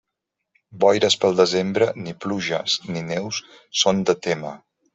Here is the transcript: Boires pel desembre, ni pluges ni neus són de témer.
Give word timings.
Boires 0.83 1.17
pel 1.25 1.37
desembre, 1.41 1.89
ni 2.07 2.15
pluges 2.25 2.79
ni 2.95 3.05
neus 3.13 3.41
són 3.83 4.01
de 4.11 4.17
témer. 4.29 4.57